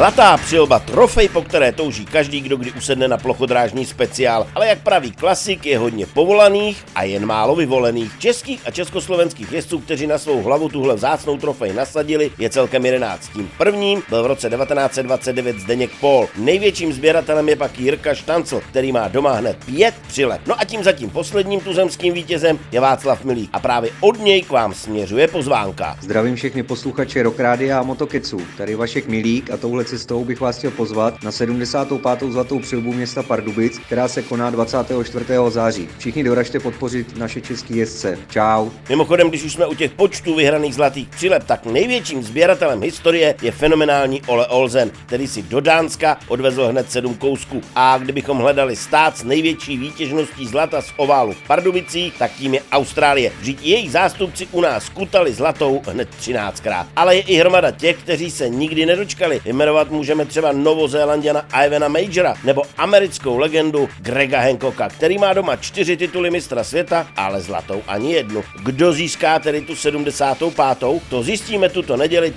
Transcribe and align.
Zlatá 0.00 0.36
přilba, 0.36 0.78
trofej, 0.78 1.28
po 1.28 1.42
které 1.42 1.72
touží 1.72 2.04
každý, 2.04 2.40
kdo 2.40 2.56
kdy 2.56 2.72
usedne 2.72 3.08
na 3.08 3.16
plochodrážní 3.16 3.86
speciál. 3.86 4.46
Ale 4.54 4.68
jak 4.68 4.82
praví 4.82 5.12
klasik, 5.12 5.66
je 5.66 5.78
hodně 5.78 6.06
povolaných 6.06 6.84
a 6.94 7.02
jen 7.02 7.26
málo 7.26 7.56
vyvolených. 7.56 8.18
Českých 8.18 8.60
a 8.66 8.70
československých 8.70 9.52
jezdců, 9.52 9.78
kteří 9.78 10.06
na 10.06 10.18
svou 10.18 10.42
hlavu 10.42 10.68
tuhle 10.68 10.94
vzácnou 10.94 11.36
trofej 11.38 11.72
nasadili, 11.72 12.30
je 12.38 12.50
celkem 12.50 12.86
11. 12.86 13.28
Tím 13.32 13.50
prvním 13.58 14.02
byl 14.08 14.22
v 14.22 14.26
roce 14.26 14.50
1929 14.50 15.58
Zdeněk 15.60 15.90
Pol. 16.00 16.28
Největším 16.36 16.92
sběratelem 16.92 17.48
je 17.48 17.56
pak 17.56 17.78
Jirka 17.78 18.14
Štancl, 18.14 18.60
který 18.70 18.92
má 18.92 19.08
doma 19.08 19.32
hned 19.32 19.56
pět 19.64 19.94
přilep. 20.08 20.40
No 20.46 20.60
a 20.60 20.64
tím 20.64 20.84
zatím 20.84 21.10
posledním 21.10 21.60
tuzemským 21.60 22.14
vítězem 22.14 22.58
je 22.72 22.80
Václav 22.80 23.24
Milík. 23.24 23.50
A 23.52 23.60
právě 23.60 23.90
od 24.00 24.20
něj 24.20 24.42
k 24.42 24.50
vám 24.50 24.74
směřuje 24.74 25.28
pozvánka. 25.28 25.96
Zdravím 26.00 26.36
všechny 26.36 26.62
posluchače 26.62 27.22
Rock 27.22 27.40
Rádia 27.40 27.80
a 27.80 27.82
Motokecu. 27.82 28.40
Tady 28.56 28.74
Vašek 28.74 29.06
Milík 29.06 29.50
a 29.50 29.56
touhle 29.56 29.89
cestou 29.90 30.24
bych 30.24 30.40
vás 30.40 30.58
chtěl 30.58 30.70
pozvat 30.70 31.22
na 31.22 31.32
75. 31.32 32.32
zlatou 32.32 32.58
přilbu 32.58 32.92
města 32.92 33.22
Pardubic, 33.22 33.78
která 33.78 34.08
se 34.08 34.22
koná 34.22 34.50
24. 34.50 35.24
září. 35.48 35.88
Všichni 35.98 36.24
doražte 36.24 36.60
podpořit 36.60 37.16
naše 37.16 37.40
české 37.40 37.74
jezdce. 37.74 38.18
Čau. 38.30 38.68
Mimochodem, 38.88 39.28
když 39.28 39.44
už 39.44 39.52
jsme 39.52 39.66
u 39.66 39.74
těch 39.74 39.90
počtů 39.90 40.34
vyhraných 40.34 40.74
zlatých 40.74 41.08
přilep, 41.08 41.44
tak 41.44 41.66
největším 41.66 42.22
sběratelem 42.22 42.82
historie 42.82 43.34
je 43.42 43.52
fenomenální 43.52 44.22
Ole 44.26 44.46
Olsen, 44.46 44.90
který 45.06 45.28
si 45.28 45.42
do 45.42 45.60
Dánska 45.60 46.18
odvezl 46.28 46.66
hned 46.66 46.90
sedm 46.90 47.14
kousků. 47.14 47.60
A 47.76 47.98
kdybychom 47.98 48.38
hledali 48.38 48.76
stát 48.76 49.16
s 49.16 49.24
největší 49.24 49.78
výtěžností 49.78 50.46
zlata 50.46 50.82
z 50.82 50.92
oválu 50.96 51.32
v 51.32 51.46
Pardubicích, 51.46 52.14
tak 52.18 52.32
tím 52.32 52.54
je 52.54 52.62
Austrálie. 52.72 53.32
Vždyť 53.40 53.62
jejich 53.62 53.90
zástupci 53.90 54.48
u 54.52 54.60
nás 54.60 54.88
kutali 54.88 55.32
zlatou 55.32 55.82
hned 55.86 56.08
13krát. 56.20 56.86
Ale 56.96 57.16
je 57.16 57.22
i 57.22 57.34
hromada 57.34 57.70
těch, 57.70 57.96
kteří 57.96 58.30
se 58.30 58.48
nikdy 58.48 58.86
nedočkali. 58.86 59.40
Jmenovat 59.44 59.69
Jmenovat 59.70 59.90
můžeme 59.90 60.24
třeba 60.24 60.52
Novozélanděna 60.52 61.44
Ivana 61.66 61.88
Majora 61.88 62.34
nebo 62.44 62.62
americkou 62.78 63.38
legendu 63.38 63.88
Grega 63.98 64.40
Hancocka, 64.40 64.88
který 64.88 65.18
má 65.18 65.32
doma 65.32 65.56
čtyři 65.56 65.96
tituly 65.96 66.30
mistra 66.30 66.64
světa, 66.64 67.06
ale 67.16 67.40
zlatou 67.40 67.82
ani 67.86 68.12
jednu. 68.12 68.44
Kdo 68.62 68.92
získá 68.92 69.38
tedy 69.38 69.60
tu 69.60 69.76
75. 69.76 71.02
To 71.10 71.22
zjistíme 71.22 71.68
tuto 71.68 71.96
neděli 71.96 72.32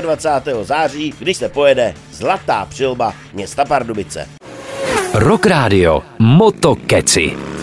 24. 0.00 0.50
září, 0.62 1.14
když 1.18 1.36
se 1.36 1.48
pojede 1.48 1.94
Zlatá 2.12 2.64
přilba 2.64 3.14
města 3.32 3.64
Pardubice. 3.64 4.28
Rock 5.14 5.46
Radio 5.46 6.02
Moto 6.18 6.74
Keci. 6.74 7.55